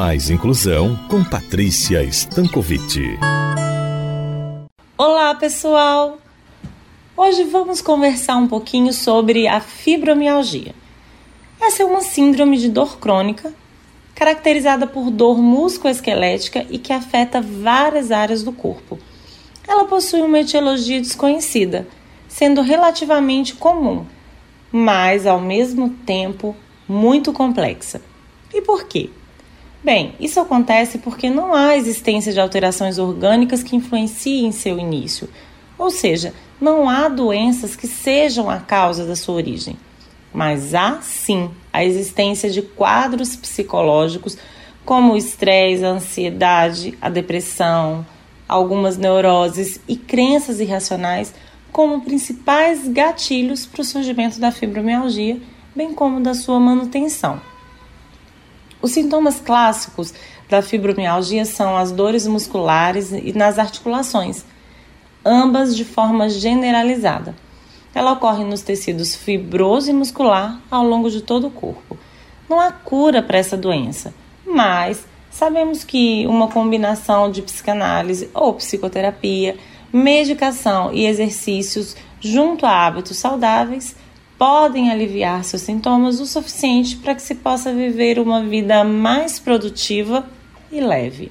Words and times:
Mais 0.00 0.30
Inclusão 0.30 0.98
com 1.10 1.22
Patrícia 1.22 2.02
Stankovic. 2.04 3.18
Olá, 4.96 5.34
pessoal! 5.34 6.16
Hoje 7.14 7.44
vamos 7.44 7.82
conversar 7.82 8.36
um 8.36 8.48
pouquinho 8.48 8.94
sobre 8.94 9.46
a 9.46 9.60
fibromialgia. 9.60 10.74
Essa 11.60 11.82
é 11.82 11.84
uma 11.84 12.00
síndrome 12.00 12.56
de 12.56 12.70
dor 12.70 12.98
crônica 12.98 13.52
caracterizada 14.14 14.86
por 14.86 15.10
dor 15.10 15.36
musculoesquelética 15.36 16.64
e 16.70 16.78
que 16.78 16.94
afeta 16.94 17.42
várias 17.42 18.10
áreas 18.10 18.42
do 18.42 18.52
corpo. 18.52 18.98
Ela 19.68 19.84
possui 19.84 20.22
uma 20.22 20.40
etiologia 20.40 20.98
desconhecida, 20.98 21.86
sendo 22.26 22.62
relativamente 22.62 23.52
comum, 23.54 24.06
mas 24.72 25.26
ao 25.26 25.42
mesmo 25.42 25.90
tempo 26.06 26.56
muito 26.88 27.34
complexa. 27.34 28.00
E 28.50 28.62
por 28.62 28.84
quê? 28.84 29.10
Bem, 29.82 30.14
isso 30.20 30.38
acontece 30.38 30.98
porque 30.98 31.30
não 31.30 31.54
há 31.54 31.76
existência 31.76 32.32
de 32.32 32.40
alterações 32.40 32.98
orgânicas 32.98 33.62
que 33.62 33.74
influenciem 33.74 34.52
seu 34.52 34.78
início, 34.78 35.28
ou 35.78 35.90
seja, 35.90 36.34
não 36.60 36.88
há 36.88 37.08
doenças 37.08 37.74
que 37.74 37.86
sejam 37.86 38.50
a 38.50 38.58
causa 38.58 39.06
da 39.06 39.16
sua 39.16 39.36
origem. 39.36 39.76
Mas 40.32 40.74
há 40.74 41.00
sim 41.00 41.50
a 41.72 41.82
existência 41.82 42.50
de 42.50 42.60
quadros 42.60 43.34
psicológicos 43.34 44.36
como 44.84 45.14
o 45.14 45.16
estresse, 45.16 45.84
a 45.84 45.88
ansiedade, 45.88 46.96
a 47.00 47.08
depressão, 47.08 48.06
algumas 48.46 48.98
neuroses 48.98 49.80
e 49.88 49.96
crenças 49.96 50.60
irracionais 50.60 51.32
como 51.72 52.02
principais 52.02 52.86
gatilhos 52.86 53.64
para 53.64 53.80
o 53.80 53.84
surgimento 53.84 54.38
da 54.38 54.52
fibromialgia, 54.52 55.40
bem 55.74 55.94
como 55.94 56.20
da 56.20 56.34
sua 56.34 56.60
manutenção. 56.60 57.40
Os 58.82 58.92
sintomas 58.92 59.40
clássicos 59.40 60.14
da 60.48 60.62
fibromialgia 60.62 61.44
são 61.44 61.76
as 61.76 61.92
dores 61.92 62.26
musculares 62.26 63.12
e 63.12 63.32
nas 63.32 63.58
articulações, 63.58 64.44
ambas 65.24 65.76
de 65.76 65.84
forma 65.84 66.28
generalizada. 66.28 67.34
Ela 67.94 68.12
ocorre 68.12 68.44
nos 68.44 68.62
tecidos 68.62 69.14
fibroso 69.14 69.90
e 69.90 69.92
muscular 69.92 70.60
ao 70.70 70.84
longo 70.84 71.10
de 71.10 71.20
todo 71.20 71.48
o 71.48 71.50
corpo. 71.50 71.98
Não 72.48 72.60
há 72.60 72.72
cura 72.72 73.22
para 73.22 73.38
essa 73.38 73.56
doença, 73.56 74.14
mas 74.46 75.04
sabemos 75.30 75.84
que 75.84 76.26
uma 76.26 76.48
combinação 76.48 77.30
de 77.30 77.42
psicanálise 77.42 78.30
ou 78.32 78.54
psicoterapia, 78.54 79.56
medicação 79.92 80.92
e 80.92 81.06
exercícios 81.06 81.96
junto 82.20 82.64
a 82.64 82.86
hábitos 82.86 83.18
saudáveis 83.18 83.94
podem 84.40 84.90
aliviar 84.90 85.44
seus 85.44 85.60
sintomas 85.60 86.18
o 86.18 86.24
suficiente 86.24 86.96
para 86.96 87.14
que 87.14 87.20
se 87.20 87.34
possa 87.34 87.74
viver 87.74 88.18
uma 88.18 88.42
vida 88.42 88.82
mais 88.82 89.38
produtiva 89.38 90.24
e 90.72 90.80
leve. 90.80 91.30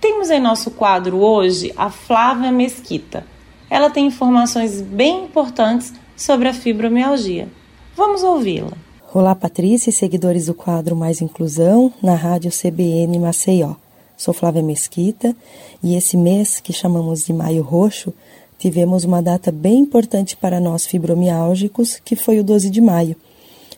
Temos 0.00 0.28
em 0.28 0.40
nosso 0.40 0.72
quadro 0.72 1.18
hoje 1.18 1.72
a 1.76 1.88
Flávia 1.88 2.50
Mesquita. 2.50 3.24
Ela 3.70 3.90
tem 3.90 4.06
informações 4.06 4.80
bem 4.82 5.26
importantes 5.26 5.94
sobre 6.16 6.48
a 6.48 6.52
fibromialgia. 6.52 7.48
Vamos 7.94 8.24
ouvi-la. 8.24 8.72
Olá, 9.14 9.32
Patrícia 9.36 9.90
e 9.90 9.92
seguidores 9.92 10.46
do 10.46 10.54
quadro 10.54 10.96
Mais 10.96 11.20
Inclusão 11.20 11.92
na 12.02 12.16
Rádio 12.16 12.50
CBN 12.50 13.20
Maceió. 13.20 13.76
Sou 14.16 14.34
Flávia 14.34 14.62
Mesquita 14.64 15.36
e 15.80 15.94
esse 15.94 16.16
mês, 16.16 16.58
que 16.58 16.72
chamamos 16.72 17.24
de 17.24 17.32
Maio 17.32 17.62
Roxo, 17.62 18.12
tivemos 18.58 19.04
uma 19.04 19.22
data 19.22 19.52
bem 19.52 19.80
importante 19.80 20.36
para 20.36 20.60
nós 20.60 20.86
fibromiálgicos, 20.86 22.00
que 22.04 22.16
foi 22.16 22.38
o 22.38 22.44
12 22.44 22.70
de 22.70 22.80
maio. 22.80 23.16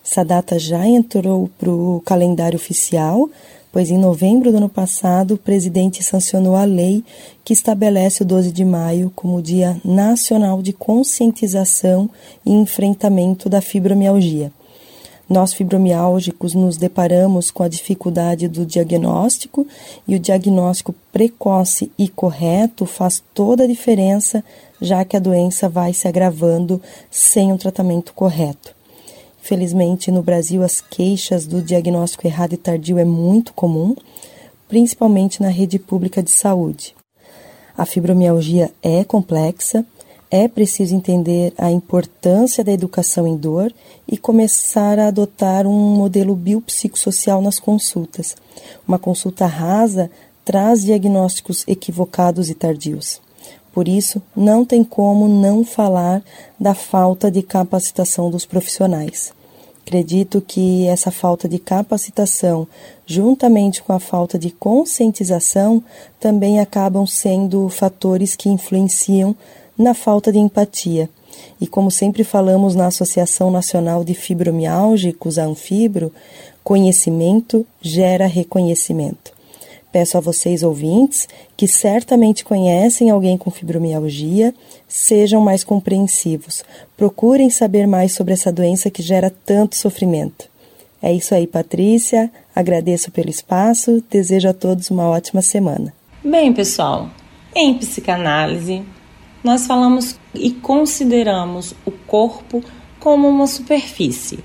Essa 0.05 0.25
data 0.25 0.59
já 0.59 0.87
entrou 0.87 1.51
para 1.59 1.71
o 1.71 2.01
calendário 2.05 2.57
oficial, 2.57 3.29
pois 3.71 3.91
em 3.91 3.99
novembro 3.99 4.51
do 4.51 4.57
ano 4.57 4.69
passado 4.69 5.35
o 5.35 5.39
presidente 5.39 6.03
sancionou 6.03 6.57
a 6.57 6.65
lei 6.65 7.05
que 7.45 7.53
estabelece 7.53 8.23
o 8.23 8.27
12 8.27 8.51
de 8.51 8.65
maio 8.65 9.13
como 9.15 9.43
Dia 9.43 9.79
Nacional 9.85 10.63
de 10.63 10.73
Conscientização 10.73 12.09
e 12.45 12.53
Enfrentamento 12.53 13.49
da 13.49 13.61
Fibromialgia. 13.61 14.51
Nós 15.29 15.53
fibromiálgicos 15.53 16.55
nos 16.55 16.79
deparamos 16.79 17.51
com 17.51 17.63
a 17.63 17.69
dificuldade 17.69 18.49
do 18.49 18.65
diagnóstico 18.65 19.67
e 20.07 20.15
o 20.15 20.19
diagnóstico 20.19 20.95
precoce 21.13 21.93
e 21.99 22.09
correto 22.09 22.87
faz 22.87 23.23
toda 23.35 23.65
a 23.65 23.67
diferença, 23.67 24.43
já 24.81 25.05
que 25.05 25.17
a 25.17 25.21
doença 25.21 25.69
vai 25.69 25.93
se 25.93 26.07
agravando 26.07 26.81
sem 27.11 27.53
um 27.53 27.57
tratamento 27.57 28.13
correto. 28.13 28.75
Infelizmente, 29.43 30.11
no 30.11 30.23
Brasil, 30.23 30.63
as 30.63 30.81
queixas 30.81 31.47
do 31.47 31.63
diagnóstico 31.63 32.27
errado 32.27 32.53
e 32.53 32.57
tardio 32.57 32.99
é 32.99 33.05
muito 33.05 33.53
comum, 33.53 33.97
principalmente 34.69 35.43
na 35.43 35.49
rede 35.49 35.79
pública 35.79 36.23
de 36.23 36.31
saúde. 36.31 36.95
A 37.77 37.87
fibromialgia 37.87 38.71
é 38.83 39.05
complexa 39.05 39.85
é 40.31 40.47
preciso 40.47 40.95
entender 40.95 41.55
a 41.57 41.71
importância 41.71 42.63
da 42.63 42.71
educação 42.73 43.27
em 43.27 43.37
dor 43.37 43.73
e 44.07 44.19
começar 44.19 44.99
a 44.99 45.09
adotar 45.09 45.67
um 45.67 45.97
modelo 45.97 46.37
biopsicossocial 46.37 47.41
nas 47.41 47.59
consultas. 47.59 48.37
Uma 48.87 48.99
consulta 48.99 49.47
rasa 49.47 50.11
traz 50.45 50.83
diagnósticos 50.83 51.65
equivocados 51.67 52.51
e 52.51 52.55
tardios. 52.55 53.21
Por 53.73 53.87
isso, 53.87 54.21
não 54.35 54.65
tem 54.65 54.83
como 54.83 55.29
não 55.29 55.65
falar 55.65 56.23
da 56.59 56.75
falta 56.75 57.31
de 57.31 57.43
capacitação 57.43 58.31
dos 58.31 58.45
profissionais. 58.45 59.33
Acredito 59.87 60.43
que 60.47 60.87
essa 60.87 61.11
falta 61.11 61.49
de 61.49 61.59
capacitação, 61.59 62.69
juntamente 63.07 63.83
com 63.83 63.93
a 63.93 63.99
falta 63.99 64.39
de 64.39 64.51
conscientização, 64.51 65.83
também 66.21 66.61
acabam 66.61 67.07
sendo 67.07 67.69
fatores 67.71 68.37
que 68.37 68.51
influenciam 68.51 69.35
na 69.79 69.95
falta 69.95 70.31
de 70.31 70.39
empatia. 70.39 71.09
E 71.61 71.67
como 71.67 71.91
sempre 71.91 72.25
falamos 72.25 72.75
na 72.75 72.89
Associação 72.89 73.51
Nacional 73.51 74.05
de 74.05 74.13
Fibromiálgicos, 74.13 75.39
a 75.39 75.45
Anfibro, 75.45 76.13
conhecimento 76.63 77.65
gera 77.81 78.27
reconhecimento. 78.27 79.38
Peço 79.99 80.17
a 80.17 80.21
vocês 80.21 80.63
ouvintes 80.63 81.29
que 81.57 81.67
certamente 81.67 82.45
conhecem 82.45 83.11
alguém 83.11 83.37
com 83.37 83.51
fibromialgia, 83.51 84.55
sejam 84.87 85.41
mais 85.41 85.65
compreensivos. 85.65 86.63
Procurem 86.97 87.51
saber 87.51 87.85
mais 87.85 88.13
sobre 88.13 88.33
essa 88.33 88.53
doença 88.53 88.93
que 88.93 89.03
gera 89.03 89.29
tanto 89.29 89.75
sofrimento. 89.75 90.49
É 91.03 91.13
isso 91.13 91.35
aí, 91.35 91.49
Patrícia. 91.49 92.31
Agradeço 92.55 93.11
pelo 93.11 93.29
espaço. 93.29 94.01
Desejo 94.09 94.49
a 94.49 94.55
todos 94.55 94.89
uma 94.89 95.09
ótima 95.09 95.43
semana. 95.43 95.93
Bem, 96.23 96.53
pessoal, 96.53 97.11
em 97.53 97.75
psicanálise, 97.75 98.85
nós 99.43 99.67
falamos 99.67 100.17
e 100.33 100.53
consideramos 100.53 101.75
o 101.85 101.91
corpo 101.91 102.63
como 103.01 103.27
uma 103.27 103.49
superfície, 103.49 104.39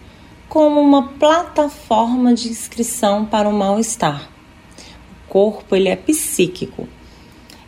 como 0.50 0.82
uma 0.82 1.10
plataforma 1.10 2.34
de 2.34 2.50
inscrição 2.50 3.24
para 3.24 3.48
o 3.48 3.54
mal-estar. 3.54 4.33
Corpo 5.34 5.76
ele 5.76 5.90
é 5.90 5.96
psíquico. 5.96 6.88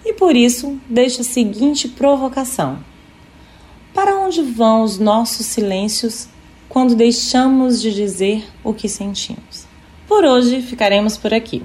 E 0.05 0.13
por 0.13 0.35
isso 0.35 0.79
deixa 0.87 1.21
a 1.21 1.25
seguinte 1.25 1.87
provocação: 1.87 2.77
Para 3.91 4.19
onde 4.19 4.43
vão 4.43 4.83
os 4.83 4.99
nossos 4.99 5.47
silêncios 5.47 6.27
quando 6.69 6.93
deixamos 6.93 7.81
de 7.81 7.91
dizer 7.91 8.47
o 8.63 8.71
que 8.71 8.87
sentimos? 8.87 9.65
Por 10.07 10.23
hoje 10.23 10.61
ficaremos 10.61 11.17
por 11.17 11.33
aqui. 11.33 11.63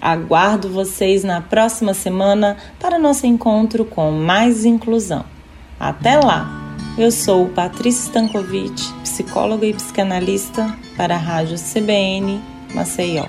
Aguardo 0.00 0.70
vocês 0.70 1.22
na 1.22 1.42
próxima 1.42 1.92
semana 1.92 2.56
para 2.80 2.98
nosso 2.98 3.26
encontro 3.26 3.84
com 3.84 4.12
mais 4.12 4.64
inclusão. 4.64 5.26
Até 5.78 6.18
lá! 6.18 6.74
Eu 6.96 7.10
sou 7.10 7.48
Patrícia 7.50 8.04
Stankovic, 8.04 8.82
psicóloga 9.02 9.66
e 9.66 9.74
psicanalista 9.74 10.74
para 10.96 11.16
a 11.16 11.18
Rádio 11.18 11.58
CBN 11.58 12.40
Maceió. 12.74 13.26